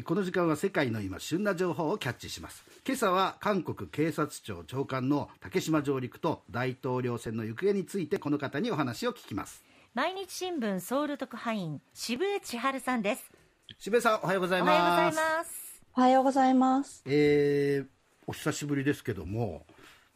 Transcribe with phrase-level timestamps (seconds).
[0.00, 2.64] この時間は世界の今旬な情報をキャッチします。
[2.86, 9.62] 今朝は韓国警察庁長官の竹島上陸と大統領選の行方についてこの方にお話を聞きます。
[9.92, 13.30] 毎日新聞ソウル特派員渋江千春さんです。
[13.78, 14.70] 渋江さんおはようございます。
[14.70, 15.82] おはようございます。
[15.94, 17.02] おはようございます。
[17.04, 17.86] えー、
[18.26, 19.66] お久しぶりですけども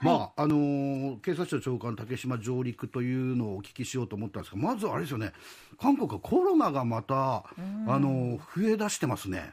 [0.01, 5.33] まあ、はい、あのー、警察庁長官竹島上陸というのをお聞きしようと思ったんですがまずあれですよね。
[5.79, 7.45] 韓国はコロナがまた、あ
[7.99, 9.53] のー、増え出してますね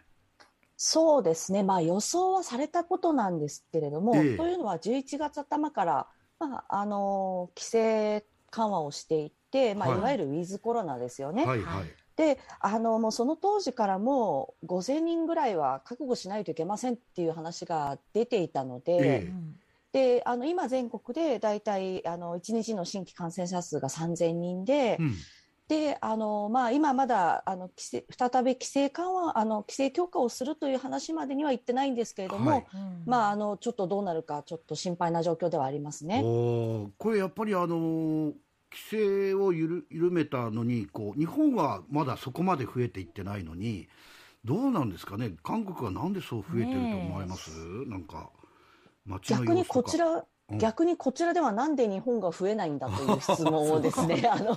[0.76, 6.08] そうですね、まあ、予想はされたことなんですけれども、ええ、というのは11月頭から、
[6.40, 10.00] まあ、あの規制緩和をしていて、まあ、い。
[10.00, 11.46] わゆるウィズコロナですよね。
[11.46, 11.86] はいはい。
[12.16, 19.32] であのもうその当時からもう5000人ぐらいは覚悟しないといけませんっていう話が出ていたので、
[19.94, 25.16] え、であの今、全国で大体あの1日の新規感染者数が3000人で、うん
[25.68, 32.66] であのまあ、今まだあの規制再び規制緩和あの規制強化をするという話までには言ってないんですけれども、はい、
[33.06, 36.22] まあ、あのちょっとどうなるかちょっと心配な状況ではありますね。
[36.22, 38.34] これやっぱりあの
[38.72, 43.88] 規制を緩めたのにこう日本はまだそこまで増えていってないのに
[44.44, 45.34] どうなんですかね。
[45.44, 47.52] 韓国はなんでそう増えてると思います、
[47.88, 48.30] なんか。
[49.22, 54.50] 逆にこちら逆にこちらではなんで日本が増えないんだという質問をですねあの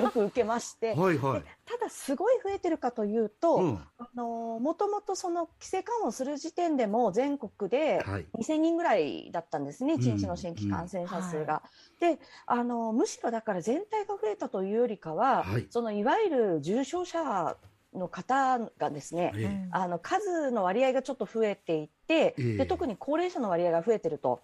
[0.00, 8.04] よく受けまして、はいはい、ただすごい増えてるかというと、うん、あのもともとその規制緩和をする時点でも全国で
[8.38, 11.62] 2000人ぐらいだったんですね、はい、1日の新規感染者数が。
[12.00, 12.08] うん。
[12.08, 17.56] うん、であのむしろだから全体が増えたというよりかは、はい、そのいわゆる重症者
[17.94, 24.40] の方がですね、ええ、あの数の割合がちょっと増えていて、え、で特に高齢者の割合が増えてると。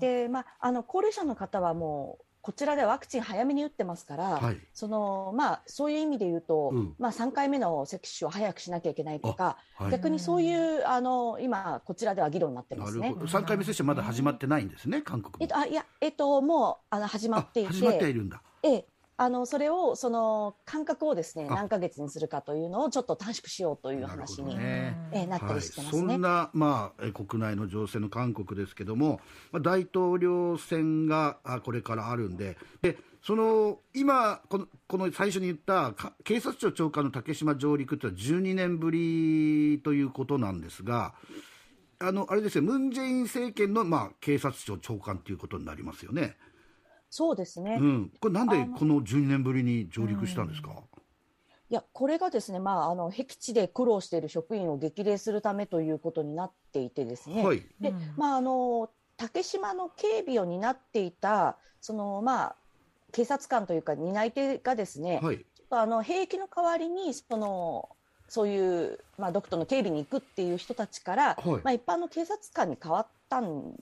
[0.00, 13.14] で、まあ、あの高齢者の方はもうこちらでワクチン早めに打ってますから、はい、そのまあ、そういう意味で言うと、うん、まあ、3回目の接種を早くしなきゃいけないとか、はい、逆にそういうあの今、こちらでは議論になってますね。
[13.14, 18.42] 3回目接種まだ始まってないんですね、韓国えっと、あいや、えっと、もうあの始まっていて、始まっているんだ。
[18.62, 18.86] ええ
[19.22, 24.62] あのそれをその間隔をですね何ヶ月にするかというのをちょっと短縮しようという話にな,、
[25.12, 29.20] えなったりしてますね、はい、そんな、まあ、国内の情勢の韓国ですけども、
[29.52, 35.92] まあ、大統領選がこれからあるんででその今この、この最初に言った
[36.24, 41.12] 警察庁長官の竹島上陸というのは12年ぶりということなんですが。
[42.02, 46.38] あのあれですよ、ムン・ジェイン政権の、まあ、警察庁長官ということになりますよね。
[47.10, 50.70] そうですね、うん、これなんでこの12年ぶりに上陸したんですか、
[51.70, 62.56] いやこれがですね、まあ、あの僻地で苦労している職員を激励するためということになっていてですね、はい、でまあ、あの竹島の警備を担っていたその、まあ、
[63.12, 67.88] 警察官というか担い手がですね、はい、ちょっとあの兵役の代わりにその
[68.28, 73.74] そういう、まあ、ドクトの警備に行くっていう人たちから、はい、まあ、一般の警察官に変わったん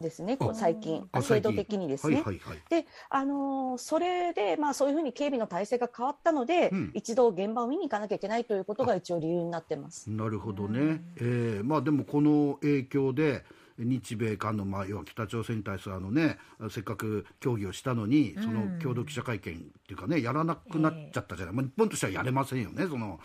[0.00, 2.16] ですね、こう最近、制度的にですね。
[2.16, 10.10] はいはいはい、で、あのー、それで、まあ、そういうふうに警備の体制が変わったので、うん、一度現場を見に行かなきゃいけないということが一応理由になってます。
[10.10, 11.02] なるほどね。
[11.16, 13.44] えー、まあ、でもこの影響で、
[13.78, 16.38] 日米韓の、まあ、要は北朝鮮に対するあの、ね、
[16.70, 23.20] せっかく協議をしたのに、その共同記者会見っていうかね、やらなくなっちゃったじゃない、まあ、日本としてはやれませんよね、その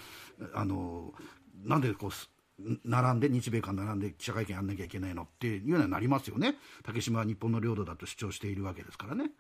[0.54, 1.14] あの
[1.64, 2.12] なんでこう
[2.84, 6.56] 並んで日米韓並んで記者会見やんなきゃいけないのっていうようになりますよね。
[6.84, 9.32] 竹島は日本の領土だと主張しているわけですからね。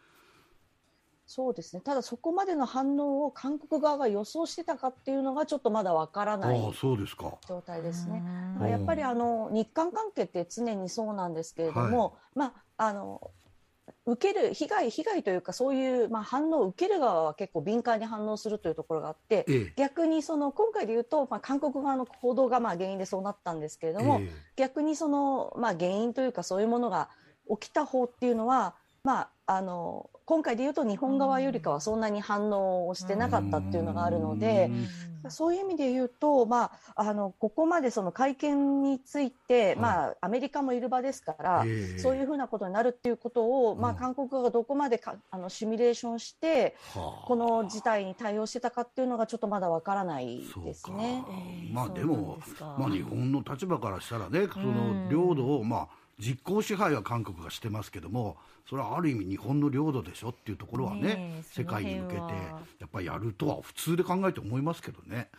[1.33, 1.81] そうですね。
[1.81, 8.21] ただそこまでの反応を韓国側が予想してたかっていうのがちょっとまだわからない状態ですね。
[8.69, 12.45] やっぱりあの日韓関係って常にそうなんですけれども、はい、ま
[12.77, 13.31] ああの
[14.05, 27.09] 受ける被害、被害というかそういう、まあ、反応を受ける側は結構敏感に反応するというところがあって、ええ、逆にその今回で言うと、まあ、韓国側の報道がまあ原因でそうなったんですけれども、え、逆にその、まあ、原因というかそういうものが
[27.49, 34.69] 起きた方っていうのは、まあ、あの今回で言うと日本側よりかはそんなに反応をしてなかったっていうのがあるので、
[35.29, 41.65] そういう意味で言うと、まあ、あのここまでその会見について、まあ、アメリカもいる場ですから、
[41.97, 51.25] そういうふうなことになるっていうことを、まあ、韓国側がどこまでかあのシミュレーションして、この事態に対応してたかっていうのがちょっとまだわからないですね。
[51.73, 52.37] まあ、でも
[52.77, 58.37] まあ、日本の立場からしたらねその領土を、まあ実効支配は韓国がしてますけども
[58.69, 62.21] それはある意味日本の領土でしょっていうところはね、ね、世界に向けて
[62.79, 65.29] やっぱりやるとは普通で考えて思いますけどね。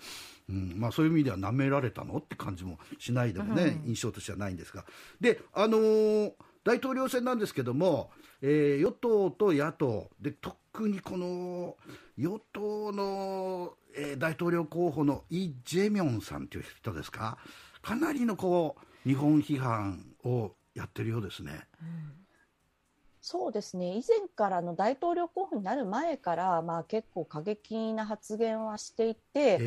[0.48, 4.84] うんまあ、そういう意味ではなめられたのって感じもしないでもね、うん、印象としてはないんですが。
[5.20, 6.32] で、あのー、
[6.64, 8.10] 大統領選なんですけども、
[8.42, 10.10] えー、与党と野党。
[10.20, 11.76] で特特にこの
[12.16, 17.36] 与党の、えー、大統領候補のイ・ジェミョンさんという人ですか、
[17.82, 18.76] かなりのこ
[19.06, 21.60] う日本批判をやってるようですね。
[21.80, 22.22] うん。
[23.24, 23.96] そうですね。
[23.96, 29.58] 以前からの大統領候補になる前から、まあ、結構過激な発言はしていて、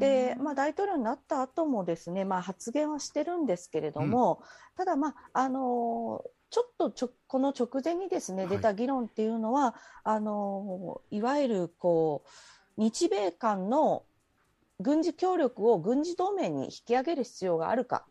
[0.00, 4.46] でまあ、大統領になった後もですね、まあ、発言はしてるんですけれども、うん、
[4.76, 9.72] ただ、まああのちょっとちょこの直前にですね出た議論っていうのは、はい、
[10.04, 14.04] あのいわゆるこう日米間の
[14.80, 18.06] 軍事協力を軍事同盟に引き上げる必要があるか。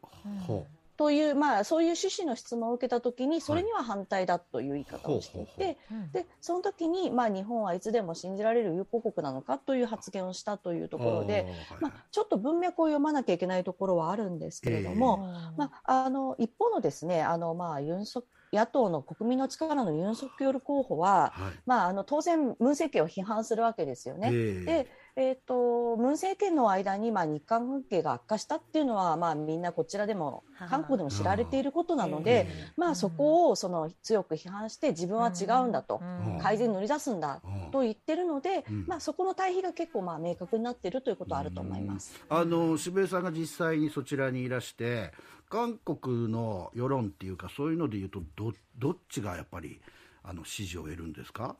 [0.47, 0.53] う。
[0.53, 0.65] ん
[1.03, 5.77] という、まあ、そういう趣旨の質問を受けたときに、それには反対だという言い方をしていて、
[6.13, 11.45] で、その時に、まあ、日本はいつでも信じられる友好国なのかという発言をしたというところで、
[11.81, 15.27] まあ、ちょっと文脈を読まなきゃいけないところはあるんですけれども、
[15.57, 18.23] まあ、あの、一方のですね、あの、まあ、ユンソ
[18.53, 24.31] 野党の国民の力のユン・ソクヨル候補は、はい、まあ、あの当然、ムン政権を批判するわけですよね。
[24.31, 36.01] でえーと、ムン政権の間に、まあ、日韓関係が悪化したっていうのは、まあ、みんなこちらでも韓国でも知られていることなので、まあ、そこをその強く批判して自分は違うんだと、
[36.41, 45.11] 改善に乗り出すんだと言ってるので、まあ、そこの対比が結構まあ明確になっているということはあると思います、あの渋谷さんが実際にそちらにいらして
[45.49, 49.79] 韓国の世論っていうかそういうのでいうとどどっちがやっぱり
[50.23, 51.55] あの支持を得るんですか？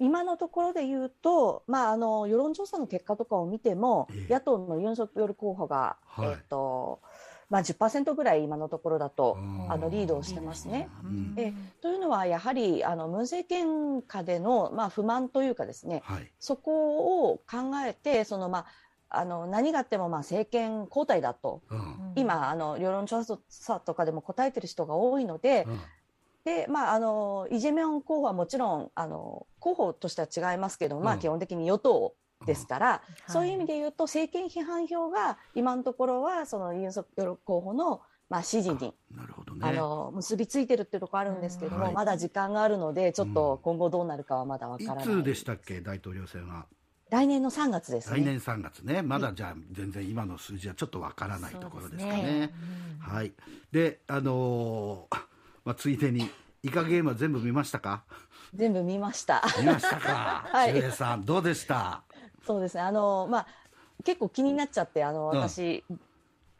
[0.00, 7.00] 今のところで言うと、まあ、あの世論調査の結果とかを見ても、えー、野党のユン・ソクヨル候補が、はい、えーと
[7.50, 9.36] まあ10、ぐらい今のところだと
[9.68, 10.88] あのリードをしてますね。
[11.02, 11.52] うん、え
[11.82, 18.66] というのはやはりあのムン政権下での、まあ、不満というかですね、はい、そこを考えてその、ま
[19.08, 25.80] あ、あの何があってもまあ政権交代だと、うん、今あの世論調査とかでも答えてる人が多いので、うん、
[26.44, 32.14] でまあ、あのイ・ジェミョン候補はもちろんあの候補としては違いますけど、うん、まあ、基本的に与党
[32.46, 38.00] ですから、うん、そういう意味で言うと、政権批判票が今のところはそのユン・ソクヨル候補の
[38.30, 46.66] まあ、支持になるほど、ね、あの結びついてるっていうところあるんですけども、はい、まだ時間があるので、ちょっと今後どうなるかはまだわからない、いつでしたっけ、大統領選は？
[47.10, 52.22] 来年の3月です、ね、来年3月ね、まだじゃあ、全然今の数字はちょっとわからないところですかね。
[52.22, 52.54] ね。
[53.04, 53.32] うん、はい。
[53.72, 55.16] で、あのー、
[55.64, 56.30] まあ、ついでに、
[56.62, 58.04] イカゲームは全部見ましたか？
[58.54, 59.42] 全部見ました。
[59.58, 60.46] 見ましたか？
[60.52, 60.70] はい。
[60.72, 62.02] 周さん、どうでした？
[62.46, 62.82] そうですね。
[62.82, 63.46] あの、まあ、
[64.04, 66.00] 結構気になっちゃって、あの、私、うん、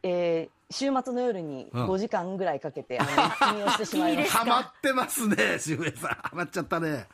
[0.03, 4.39] えー、週末の夜に5時間ぐらいかけて、うん、あの、 見をしてしまいました。
[4.39, 6.09] ハマってますね、渋谷さん。
[6.11, 7.07] ハマっちゃったね。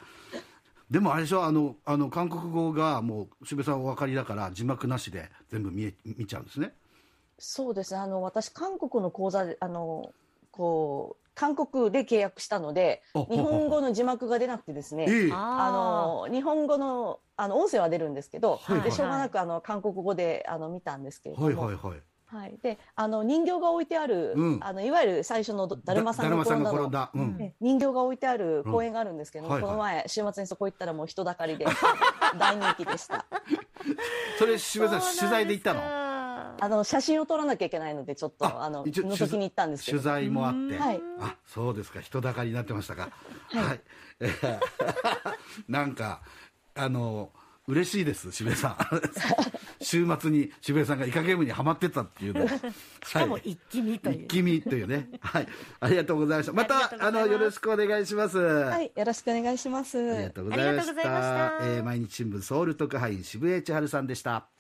[0.90, 6.72] でもあれでしょあのあの韓国語がもう渋谷さんお分かりだから字幕なしで全部見え見ちゃうんですね
[7.38, 10.14] そうですねあの私韓国の講座であの
[10.50, 29.52] こう韓国で契約したので日本語の字幕が出なくてですねあの日本語のあの音声は出るんですけど、はい、でしょうがなくあの韓国語であの見たんですけれども、はいはいはい、はい、であの人形が置いてある、うん、あのいわゆる最初のだるまさんが転んだの、うん、人形が置いてある公園があるんですけど、うん。
[29.52, 31.66] はいはい、この前週末にそこ行ったらもう人だかりで
[32.40, 33.26] 大人気でした。
[34.40, 36.07] それ渋谷さん取材で行ったの？
[36.60, 43.10] あの写真を撮らなきゃいけないのでちょっとあの覗きに行ったんですけど取材もあって、はい、あそうですか人だかりになってましたか
[43.50, 43.80] はい、はい、
[45.68, 46.22] なんか
[46.76, 47.32] あの
[47.68, 48.78] 嬉しいです、渋谷さん。
[49.84, 52.48] 週末に渋谷さんがイカゲームにはまってたっていうの。
[53.06, 54.24] しかも一気見という。
[54.24, 55.10] 一気見というね。
[55.20, 55.48] はい。
[55.82, 56.54] ありがとうございました。
[56.54, 58.38] また、あの、よろしくお願いします。
[58.38, 58.92] はい。
[58.96, 59.98] よろしくお願いします。
[59.98, 60.94] ありがとうございました。
[60.94, 64.48] えー、毎日新聞ソウル特派員渋谷千春さんでした。